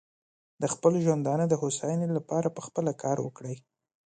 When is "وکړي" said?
3.25-3.55